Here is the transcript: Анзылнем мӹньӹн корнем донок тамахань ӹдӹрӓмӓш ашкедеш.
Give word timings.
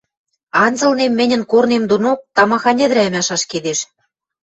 Анзылнем 0.63 1.11
мӹньӹн 1.19 1.41
корнем 1.51 1.83
донок 1.89 2.19
тамахань 2.35 2.81
ӹдӹрӓмӓш 2.85 3.27
ашкедеш. 3.35 3.79